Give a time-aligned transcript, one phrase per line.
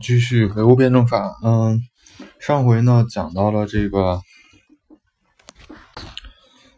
[0.00, 1.36] 继续唯物辩证法。
[1.42, 1.80] 嗯，
[2.38, 4.20] 上回呢讲到了这个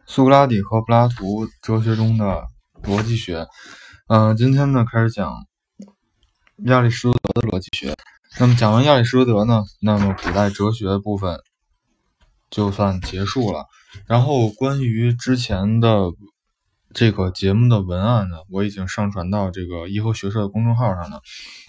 [0.07, 2.49] 苏格拉底和柏拉图哲学中的
[2.83, 3.47] 逻辑学。
[4.09, 5.47] 嗯，今天呢开始讲
[6.65, 7.95] 亚里士多德的逻辑学。
[8.39, 11.39] 那么讲完亚里士多德呢，那么古代哲学部分
[12.51, 13.67] 就算结束了。
[14.07, 16.11] 然后关于之前的。
[16.95, 21.21] 这个节目的文案呢，我已经上传到这个颐和学社的公众号上了，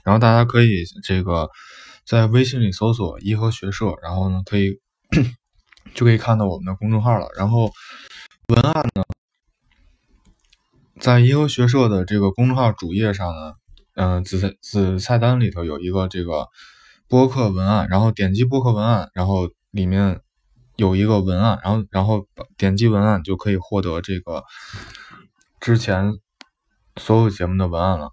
[0.03, 1.49] 然后大家可以这个
[2.05, 4.79] 在微信里搜索“颐和学社”，然后呢可以
[5.95, 7.27] 就可以看到我们的公众号了。
[7.35, 7.71] 然后
[8.49, 9.03] 文案呢，
[10.99, 13.53] 在颐和学社的这个公众号主页上呢，
[13.95, 16.49] 嗯，子子菜单里头有一个这个
[17.07, 20.21] 播客文案，然后点击播客文案，然后里面
[20.75, 24.43] 有一个文案，然后然后点击文案就可以获得这个。
[25.65, 26.19] 之前
[26.95, 28.11] 所有节目的文案了，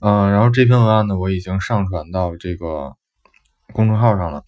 [0.00, 2.94] 嗯，然后这篇文案呢，我已经上传到这个
[3.74, 4.42] 公众号上了，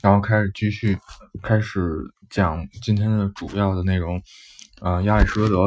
[0.00, 0.96] 然后开始继续
[1.42, 1.82] 开始
[2.30, 4.22] 讲今天的主要的内容，
[4.80, 5.62] 啊，亚里士多德，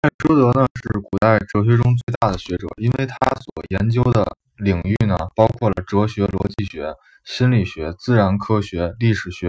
[0.00, 9.48] 亚里士多德呢是古代哲学中最大的学者，因为他所研究的领域呢，包括了哲学、逻辑学、心理学、自然科学、历史学、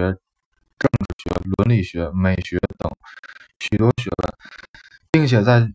[0.78, 2.92] 政治学、伦理学、美学等
[3.60, 4.32] 许多学问。
[5.12, 5.70] 并且在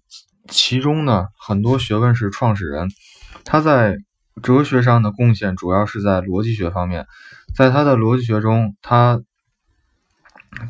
[0.49, 2.89] 其中呢，很多学问是创始人。
[3.45, 3.97] 他在
[4.41, 7.05] 哲学上的贡献主要是在逻辑学方面。
[7.55, 9.21] 在他的逻辑学中，他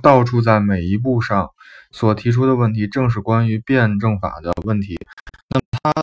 [0.02, 1.52] 到处在每一步上
[1.92, 5.00] 所提出的问题，正是关于辩证法的问题。
[5.50, 5.94] 那么他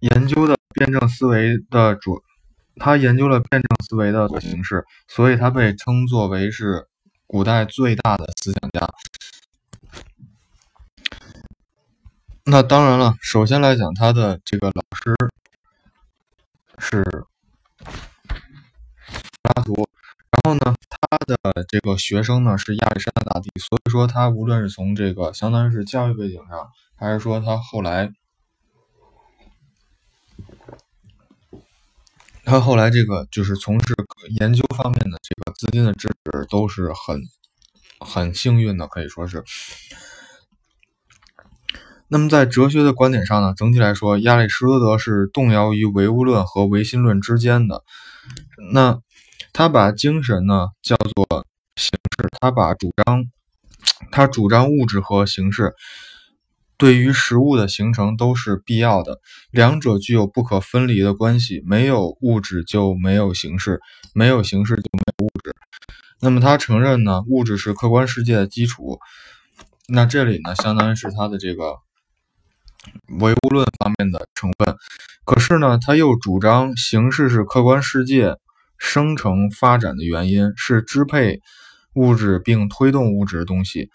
[0.00, 2.22] 研究的辩证思维的主，
[2.76, 6.86] 他研究了辩证思维的形式，所以他被称作为是
[7.26, 8.88] 古代最大的思想家。
[12.50, 15.14] 那当然了，首先来讲，他的这个老师
[16.78, 17.04] 是
[17.82, 19.86] 柏拉图，
[20.30, 21.36] 然后呢，他的
[21.68, 28.10] 这个学生呢是亚历山大大帝，所以说他无论是从这个相当于是教育背景上，还是说他后来，
[32.46, 33.94] 他后来这个就是从事
[34.40, 37.20] 研究方面的这个资金的支持，都是很
[38.00, 39.44] 很幸运的，可以说是。
[42.10, 47.84] 那么在哲学的观点上呢，整体来说，亚里士多德是动摇于唯物论和唯心论之间的。
[48.72, 48.98] 那
[49.52, 51.44] 他把精神呢叫做
[51.76, 53.24] 形式，他把主张，
[54.10, 55.74] 他主张物质和形式
[56.78, 59.20] 对于实物的形成都是必要的，
[59.50, 61.62] 两者具有不可分离的关系。
[61.66, 63.80] 没有物质就没有形式，
[64.14, 65.54] 没有形式就没有物质。
[66.20, 68.98] 那么他承认呢，物质是客观世界的基础。
[69.88, 71.76] 那这里呢，相当于是他的这个。
[73.20, 74.76] 唯物论方面的成分，
[75.24, 78.36] 可是呢，他又主张形式是客观世界
[78.78, 81.40] 生成发展的原因，是支配
[81.94, 83.90] 物质并推动物质的东西。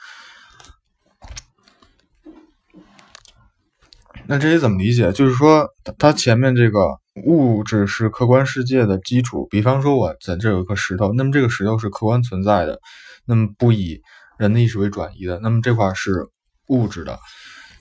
[4.25, 5.11] 那这些怎么理解？
[5.11, 5.67] 就是说，
[5.97, 9.47] 它前面这个物质是客观世界的基础。
[9.49, 12.79] 比方说，我在这有一颗石头，那么这个石头是客观存在的，
[13.25, 14.01] 那么不以
[14.37, 16.29] 人的意识为转移的，那么这块是
[16.67, 17.19] 物质的。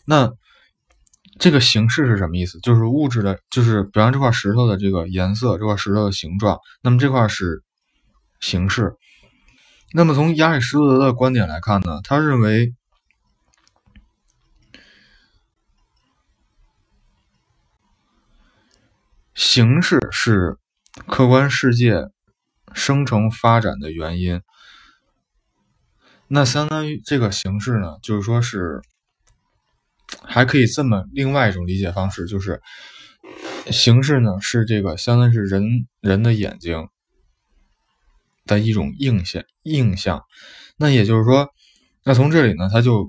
[0.05, 0.33] 那
[1.38, 2.60] 这个形式是什么意思？
[2.60, 6.59] 就是物质的，就是比方这块石头的这个颜色，这块石头的形状。
[6.82, 7.62] 那么这块是
[8.38, 8.94] 形式。
[9.92, 12.75] 那么从亚里士多德的观点来看呢，他认为
[19.34, 20.59] 形式是
[21.09, 22.09] 客观世界
[22.72, 24.42] 生成发展的原因。
[26.28, 28.82] 那相当于这个形式呢，就是说是。
[30.23, 32.61] 还可以这么另外一种理解方式，就是
[33.71, 36.89] 形式呢是这个相当于是人人的眼睛
[38.45, 40.22] 的一种印象印象。
[40.77, 41.49] 那也就是说，
[42.05, 43.09] 那从这里呢，它就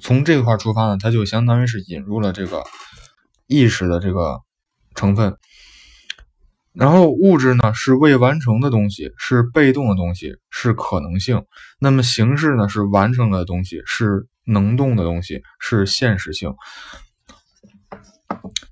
[0.00, 2.64] 从这块出发呢，它就相当于是引入了这个
[3.46, 4.40] 意识的这个
[4.94, 5.36] 成分。
[6.78, 11.44] 然后物质呢是未完成的东西，是被动的东西，是可能性。
[11.78, 14.26] 那么形式呢是完成的东西，是。
[14.50, 16.54] 能动的东西是现实性，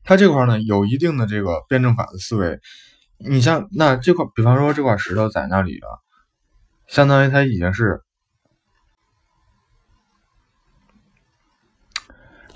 [0.05, 2.59] 它这块呢有一定的这个辩证法的思维。
[3.19, 6.03] 你像那这块，比方说这块石头在那里了，
[6.87, 8.01] 相当于它已经是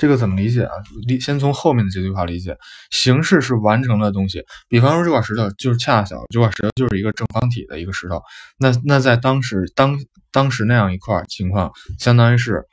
[0.01, 0.73] 这个怎么理解啊？
[1.07, 2.57] 理先从后面的这句话理解，
[2.91, 4.43] 形式是完成的东西。
[4.67, 8.23] 比方说这块石头就是恰巧这块石头就是一个正方体的一个石头，
[8.59, 9.97] 那那在当时当
[10.33, 12.65] 当时那样一块情况，相当于是。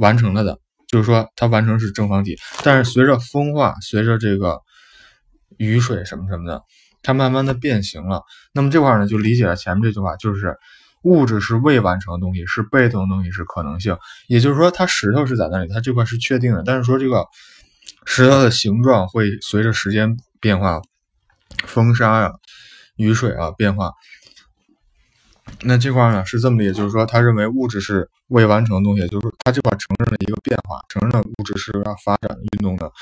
[0.00, 4.60] 完成了的，就是说它完成是正方体，但是随着风化，随着这个
[5.56, 6.62] 雨水什么什么的，
[7.02, 8.22] 它慢慢的变形了。
[8.52, 10.56] 那么这块呢，就理解了前面这句话，就是
[11.02, 13.96] 物质是未完成的东西，是被动的东西，是可能性。
[14.26, 17.26] 也就是说，它石头是在那里，它这块是确定的，但是说这个
[18.04, 20.80] 石头的形状会随着时间变化，
[21.64, 22.32] 风沙呀、
[22.96, 23.92] 雨水啊变化。
[25.62, 32.92] 那这块呢是这么理解，就是说他认为物质是未完成的东西，就是他这块承认了一个变化，承认了物质是要发展运动的。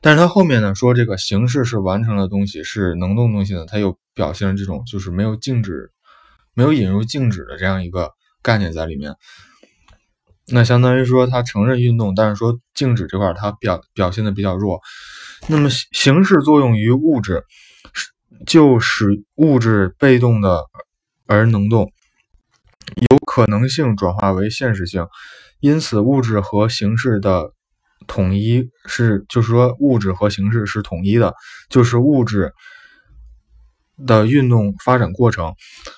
[0.00, 5.92] 但是他后面呢说这个形式是完成的东西，是能动东西呢，它又表现了这种就是没有静止、
[6.54, 8.12] 没有引入静止的这样一个
[8.42, 9.14] 概念在里面。
[10.46, 14.80] 那相当于说他承认运动，但是说静止这块它表表现的比较弱。
[15.48, 17.44] 那么形式作用于物质，
[18.46, 20.64] 就使物质被动的
[21.26, 21.92] 而能动，
[23.10, 25.06] 有可能性转化为现实性，
[25.60, 27.52] 因此物质和形式的。
[28.08, 31.34] 统一是，就是说物质和形式是统一的，
[31.70, 32.52] 就是物质
[34.06, 35.54] 的运动发展过程。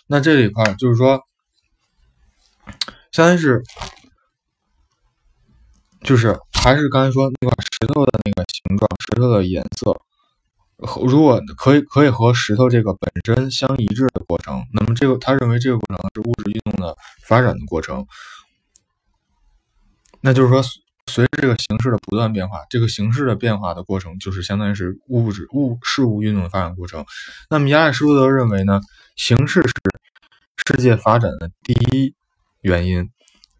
[0.06, 1.20] 那这里块就是说，
[3.12, 3.62] 相当于是，
[6.02, 10.00] 就是还是刚才说那块石头的那个形状，石头的颜色，
[10.78, 16.96] 和如果可以可以和石头这个本身相一致的过程，那么这个他认为这个过程是物质运动的
[17.26, 18.06] 发展的过程。
[20.20, 20.62] 那就是说。
[21.06, 27.04] 随着这个形式的不断变化，这个形式的变化的过程，就是相当于是物质物事物运动的发展过程。
[27.50, 28.80] 那么亚里士多德认为呢，
[29.14, 29.74] 形式是
[30.66, 32.14] 世界发展的第一
[32.62, 33.10] 原因，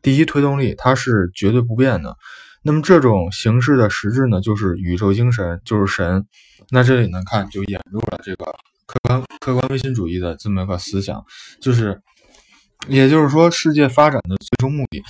[0.00, 2.16] 第一推动力，它是绝对不变的。
[2.62, 6.26] 那么这种形式的实质呢，就是宇宙精神，就是神。
[6.70, 8.46] 那这里呢，看就引入了这个
[8.86, 11.24] 客观客观唯心主义的这么一个思想，
[11.60, 12.00] 就是。
[12.88, 15.02] 也就是说，世界发展的最终目的。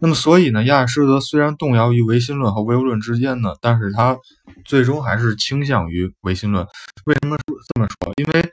[0.00, 4.18] 那么，所以呢，亚里士多德虽然动摇于唯心论和唯物论之间呢，但是他
[4.64, 6.66] 最终还是倾向于唯心论。
[7.06, 8.12] 为什么这么说？
[8.16, 8.52] 因为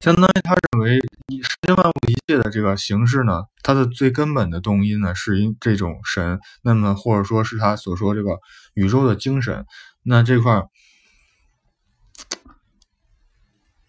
[0.00, 6.40] 相当于他认为，以世间万物一切的这个形式呢，它的最根本的动因呢，是因这种神。
[6.62, 8.38] 那么，或者说是他所说这个
[8.74, 9.66] 宇宙的精神。
[10.02, 10.62] 那这块。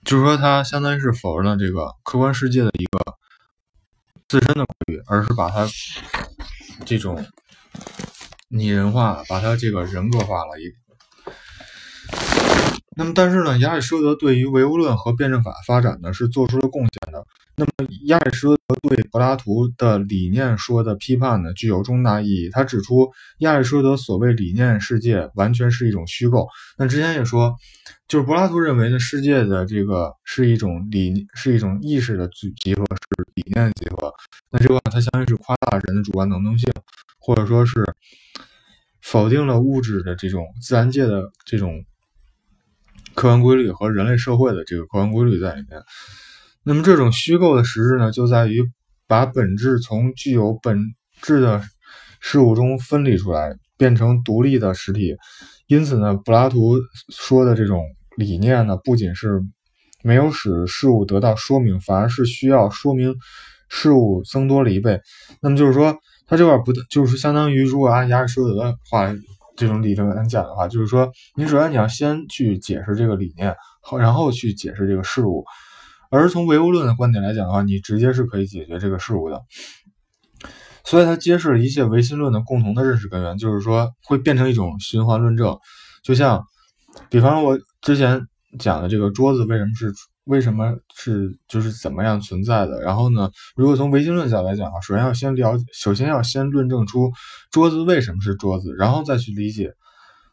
[0.03, 2.99] 就是说，它相当于是否认了这个客观世界的一个
[4.31, 5.67] 自身的规律，而是把它
[6.85, 7.21] 这种
[8.47, 10.73] 拟人化，把它这个人格化了一。
[12.93, 17.25] 那么，但是呢，亚里士多德对于唯物论和辩证法发展呢是做出了贡献的。
[17.55, 17.71] 那么，
[18.07, 22.49] 亚里士多德对柏拉图的理念说的批判呢具有重大意义。
[22.51, 23.09] 他指出，
[23.39, 26.47] 亚里士多德所谓理念世界完全是一种虚构。
[26.77, 27.55] 那之前也说，
[28.09, 34.13] 就是柏拉图认为呢，世界的这个是一种理，是一种意识的集集合，是理念的集合。
[34.49, 36.69] 那这个它相当于是夸大人的主观能动性，
[37.19, 37.85] 或者说是
[39.01, 41.85] 否定了物质的这种自然界的这种。
[43.13, 45.81] 客观规律和人类社会的这个客观规律在里面。
[46.63, 48.63] 那么这种虚构的实质呢，就在于
[49.07, 50.79] 把本质从具有本
[51.21, 51.63] 质的
[52.19, 55.15] 事物中分离出来，变成独立的实体。
[55.67, 56.77] 因此呢，柏拉图
[57.09, 57.83] 说的这种
[58.15, 59.41] 理念呢，不仅是
[60.03, 63.15] 没有使事物得到说明，反而是需要说明
[63.69, 65.01] 事物增多了一倍。
[65.41, 65.97] 那么就是说，
[66.27, 69.13] 他这块不就是相当于，如果按亚里士多德的话。
[69.55, 75.43] 这种理论来讲的话，就是说，你首先你要先去解释这个理念，好，然后去解释这个事物。
[76.09, 79.41] 而从唯物论的观点来讲的话，你直接是可以解决这个事物的。
[80.83, 85.57] 所以，它揭示了一切唯心论的共同的认识根源，就是说，会变成一种循环论证。
[86.03, 86.43] 就像，
[87.09, 88.21] 比方我之前
[88.59, 89.93] 讲的这个桌子为什么是。
[90.25, 92.79] 为什么是就是怎么样存在的？
[92.81, 93.31] 然后呢？
[93.55, 97.11] 如果从唯心论角度来讲啊，首先要先了，首先要先论证出
[97.49, 99.73] 桌子为什么是桌子，然后再去理解，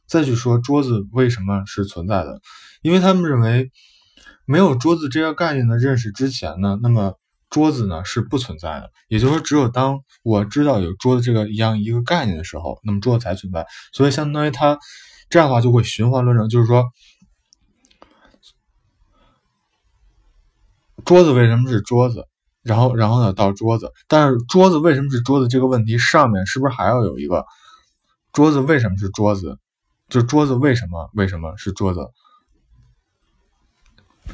[0.07, 2.38] 再去说桌子为什么是存在的。
[2.83, 3.71] 因为他们认为，
[4.45, 7.14] 没有桌子这个概念的认识之前呢，那么
[7.49, 8.90] 桌子呢是不存在的。
[9.09, 13.66] 也就是说，只有当我知道有桌子这个一样一个概念的时候，那么桌子才存在。
[13.95, 14.78] 所以，相当于它
[15.30, 16.85] 这样的话就会循环论证，就是说。
[21.04, 22.26] 桌子为什么是桌子？
[22.62, 23.32] 然后，然后呢？
[23.32, 27.46] 到桌子，但是桌子为什么是桌子这个问题上面是不是还要有一个
[28.32, 29.58] 桌子为什么是桌子？
[30.08, 32.00] 就桌子为什么为什么是桌子？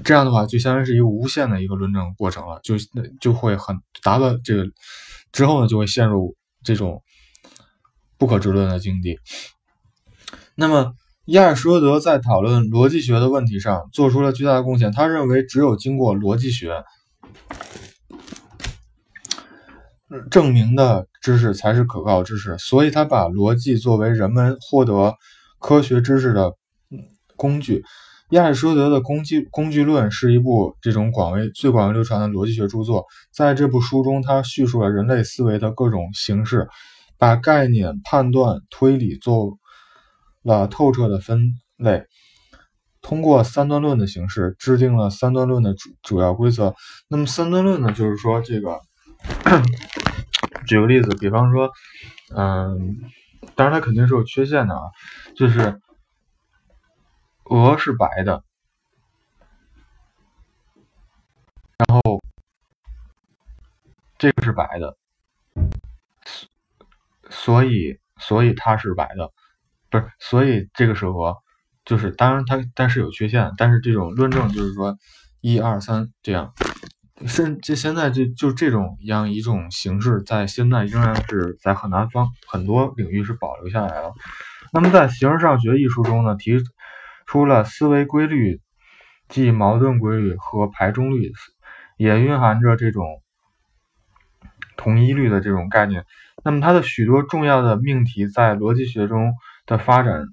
[0.02, 4.64] 这样的话，就相当于是一个无限的一个论证过程了，就那就会很达到这个
[5.30, 7.02] 之后呢，就会陷入这种
[8.18, 9.18] 不可知论的境地。
[10.56, 10.94] 那么。
[11.26, 14.92] 亚里士多德在讨论逻辑学的问题上做出了巨大的贡献。
[14.92, 16.84] 他认为，只有经过逻辑学
[20.30, 25.14] 证明的知识才是可靠知识，所以他把逻辑作为人们获得
[25.58, 26.52] 科学知识的
[27.36, 27.82] 工具。
[28.30, 33.06] 亚里士多德的工具工具论是一部这种广为最广为流传的逻辑学著作。
[33.32, 36.68] 在这部书中，他叙述了人类思维的各种形式，
[37.16, 39.56] 把概念、判断、推理做
[40.44, 42.06] 了透彻的分类，
[43.02, 46.76] 通过三段论的形式制定了三段论的主主要规则。
[47.08, 48.80] 那么三段论呢，就是说这个，
[50.68, 51.72] 举个例子，比方说，
[52.36, 53.00] 嗯，
[53.56, 54.82] 当然它肯定是有缺陷的啊，
[55.34, 55.80] 就是。
[57.50, 58.42] 鹅是白的，
[61.76, 62.22] 然后
[64.16, 64.96] 这个是白的，
[67.28, 69.30] 所以所以它是白的，
[69.94, 71.36] 不是，所以这个时候，
[71.84, 74.96] 就是当然它但是有缺陷，但是这种论证就是说
[75.40, 76.52] 一二三这样，
[77.26, 84.12] 甚这现在就就这种样一种形式，在现在仍然是在很南方很多领域是保留下来了。
[84.72, 86.58] 那么在形而上学一书中呢，提。
[87.26, 88.60] 出了思维规律，
[89.30, 91.32] 即矛盾规律和排中律，
[91.96, 93.22] 也蕴含着这种
[94.76, 96.04] 同一律的这种概念。
[96.44, 99.32] 那么，它的许多重要的命题在逻辑学中
[99.66, 100.26] 的发展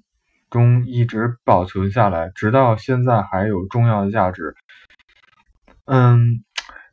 [0.50, 4.54] 中一直保存下来，直到现在还有重要的价值。
[5.86, 6.44] 嗯，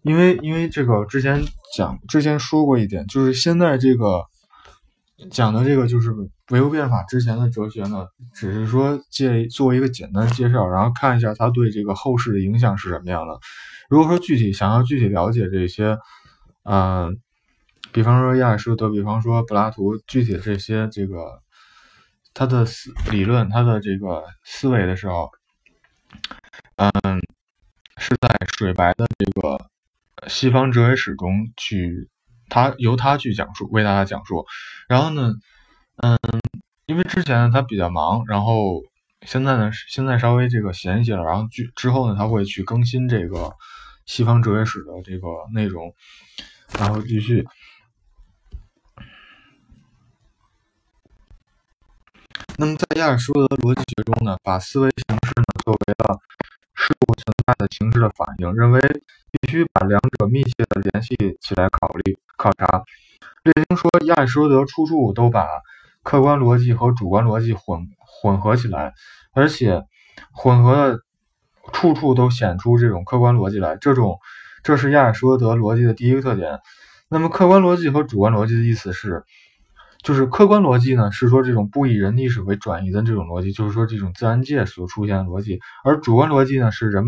[0.02, 1.42] 因为因为这个之前
[1.76, 4.26] 讲之前说过一点，就是现在这个。
[5.32, 6.16] 讲的这个就是
[6.50, 13.38] 唯物辩法之前的哲学呢，只是说介做一个简单介绍，然后看一下它对这个后世的影响是什么样的。
[13.90, 15.98] 如果说具体想要具体了解这些，
[16.64, 17.20] 嗯，
[17.92, 21.42] 比方说亚里士多德，比方说柏拉图，具体的这些这个
[22.40, 25.30] 他的思理论，他的这个思维的时候，
[26.78, 26.92] 嗯，
[27.98, 29.70] 是在水白的这个
[30.30, 32.08] 西方哲学史中去。
[32.48, 34.46] 他由他去讲述，为大家讲述。
[34.88, 35.34] 然后呢，
[35.98, 36.18] 嗯，
[36.86, 38.84] 因为之前他比较忙，然后
[39.24, 41.24] 现在呢，现在稍微这个闲一些了。
[41.24, 43.52] 然后之之后呢，他会去更新这个
[44.06, 45.94] 西方哲学史的这个内容，
[46.80, 47.46] 然后继续。
[52.62, 56.20] 那么在亚里士多德逻辑学中呢，把思维形式呢作为了
[56.74, 58.82] 事物存在的形式的反应，认为
[59.32, 62.18] 必须把两者密切的联系起来考虑。
[62.36, 62.84] 考察，
[63.44, 65.48] 列宁说亚里士多德处处都把
[66.04, 68.94] 客观逻辑和主观逻辑混混合起来，
[69.32, 69.86] 而且
[70.34, 71.00] 混合的
[71.72, 73.78] 处处都显出这种客观逻辑来。
[73.78, 74.20] 这种
[74.64, 76.60] 这是亚里士多德逻辑的第一个特点。
[77.08, 79.24] 那么客观逻辑和主观逻辑的意思是，
[80.04, 87.06] 就是客观逻辑呢是说这种不以人历史为转移的这种逻辑，就是说这种自然界所出现的逻辑，而主观逻辑呢是人。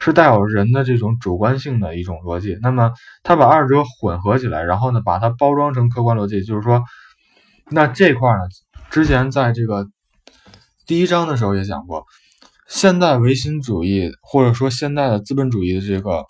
[0.00, 6.82] 是带有人的这种主观性的一种逻辑，那么他把二者混合起来，然后呢，把它包装成客观逻辑，就是说，
[7.70, 8.38] 那这块呢，
[8.90, 9.88] 之前在这个
[10.86, 12.06] 第一章的时候也讲过，
[12.68, 16.26] 现代唯心主义或者说现代的资本主义的这个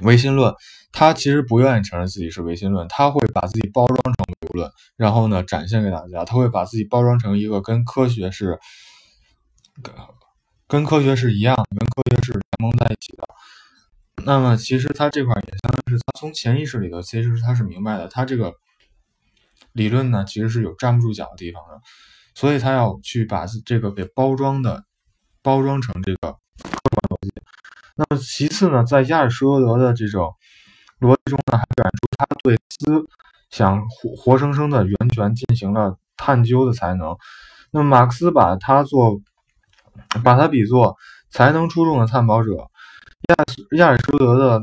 [0.00, 0.54] 唯心论，
[0.92, 8.58] 他其实不愿意承认自己是唯心论，他会把自己包装成唯物论，然后呢，展现给大家，他会把自己包装成一个跟科学是。
[10.66, 13.28] 跟科学是一样，跟科学是联盟在一起的。
[14.24, 18.08] 那么，其实他这块也相当于是他从潜意识里头，其实他是明白的。
[18.08, 18.54] 他这个
[19.72, 21.78] 理论呢，其实是有站不住脚的地方的，
[22.34, 24.84] 所以他要去把这个给包装的，
[25.42, 26.38] 包装成这个。
[27.96, 30.34] 那么，其次呢，在亚里士多德的这种
[31.00, 33.06] 逻辑中呢，还表现出他对思
[33.50, 37.16] 想活活生生的源泉进行了探究的才能。
[37.70, 39.20] 那么，马克思把他做。
[40.22, 40.94] 把它比作
[41.30, 42.50] 才能出众的探宝者，
[43.28, 44.62] 亚亚里士多德的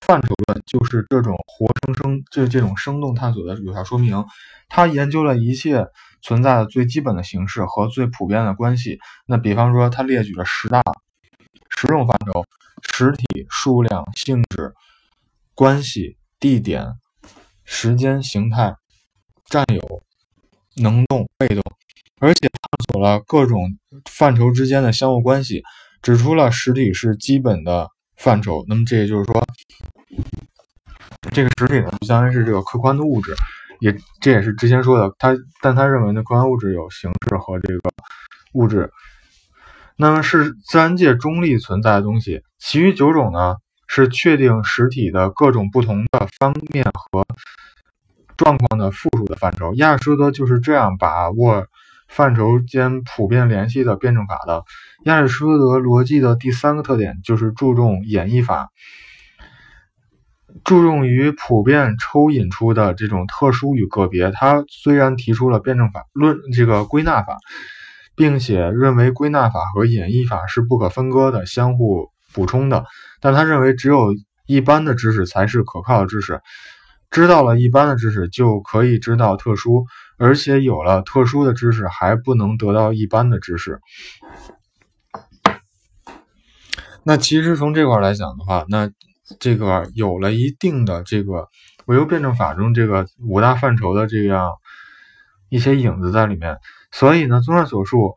[0.00, 4.24] 范畴论就是这种活生生，就是这种生动探索的有效说明。
[4.70, 5.86] 他研究了一切
[6.22, 8.98] 存在的最基本的形式和最普遍的关系。
[9.26, 10.82] 那比方说，他列举了十大
[11.80, 12.44] 实用范畴：
[12.92, 14.74] 实体、数量、性质、
[15.54, 16.84] 关系、地点、
[17.64, 18.74] 时间、形态、
[19.44, 20.02] 占有、
[20.82, 21.62] 能动、被动。
[22.20, 23.62] 而且探索了各种
[24.10, 25.62] 范畴之间的相互关系，
[26.02, 28.64] 指出了实体是基本的范畴。
[28.66, 29.46] 那么这也就是说，
[31.30, 33.32] 这个实体呢，就相当于是这个客观的物质，
[33.78, 35.14] 也这也是之前说的。
[35.16, 35.32] 他
[35.62, 37.80] 但他认为呢，客观物质有形式和这个
[38.54, 38.90] 物质，
[39.98, 42.40] 那么是自然界中立存在的东西。
[42.58, 47.26] 其余九种呢，是确定实体的各种不同的方面和
[48.36, 49.74] 状况的附属的范畴。
[49.74, 51.66] 亚里士多德就是这样把握。
[52.10, 54.64] 范畴间普遍联系的辩证法的
[55.04, 58.70] 亚里士多德逻辑的第三个特点就是注重演绎法，
[60.64, 64.30] 注重于普遍抽引出的这种特殊与个别。
[64.30, 67.36] 他虽然提出了辩证法论这个归纳法，
[68.18, 72.84] 并且认为归纳法和演绎法是不可分割的、相互补充的。
[73.20, 74.12] 但他认为，只有
[74.44, 76.40] 一般的知识才是可靠的知识。
[77.10, 79.86] 知道了一般的知识，就可以知道特殊，
[80.18, 83.80] 而且有了特殊的知识，还不能得到一般的知识。
[87.04, 88.90] 那其实从这块来讲的话，那
[89.38, 91.48] 这个有了一定的这个
[91.86, 94.50] 唯物辩证法中这个五大范畴的这样
[95.48, 96.58] 一些影子在里面。
[96.90, 98.14] 所以呢，综上所述，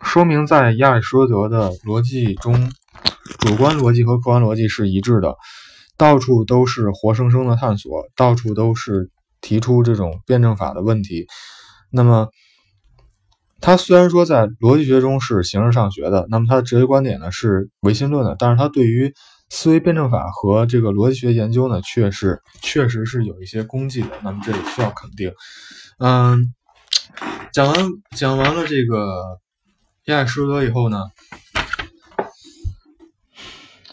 [0.00, 2.70] 说明在亚里士多德的逻辑中，
[3.40, 5.36] 主观逻辑和客观逻辑是一致的。
[5.98, 9.10] 到处都是活生生的探索，到处都是
[9.40, 11.26] 提出这种辩证法的问题。
[11.90, 12.28] 那么，
[13.62, 19.14] 他虽然说在逻辑学中是形式上学的，那么他的哲学观点呢是唯心论的，但是他对于
[19.48, 24.08] 思维辩证法和这个逻辑学研究呢，却是确实是有一些功绩的。
[24.22, 25.32] 那么这里需要肯定。
[25.98, 26.52] 嗯，
[27.56, 27.74] 讲完
[28.14, 29.40] 讲完了这个
[30.08, 31.06] 亚里士多德以后呢，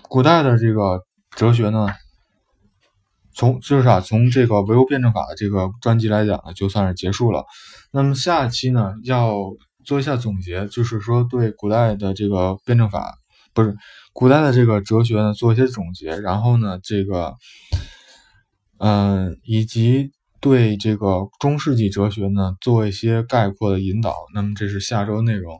[0.09, 1.05] 古代的这个。
[1.35, 1.87] 哲学呢，
[3.33, 7.45] 从就是啊，从这个唯物辩证法的这个专辑来讲呢，就算是结束了。
[7.91, 9.33] 那么下期呢，要
[9.83, 13.15] 做一下总结，就是说对古代的这个辩证法，
[13.53, 13.75] 不是
[14.11, 16.15] 古代的这个哲学呢，做一些总结。
[16.17, 17.35] 然后呢，这个，
[18.77, 20.11] 嗯，以及
[20.43, 24.13] 对这个中世纪哲学呢，做一些概括的引导。
[24.33, 25.57] 那么这是下周内容。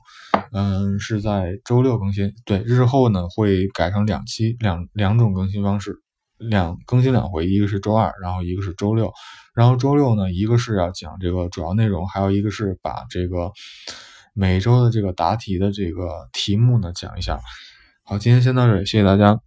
[0.51, 2.33] 嗯，是在周六更新。
[2.43, 6.01] 对，日后呢会改成两期，两两种更新方式，
[6.37, 9.13] 两更新两回，一个是周二，然后一个是周六。
[9.55, 13.53] 然后周六呢，一个是要讲这个主要内容，还有一个是把这个
[14.33, 17.39] 每周的这个答题的这个题目呢讲一下。
[18.03, 19.39] 好，今天先到这里，谢谢大家。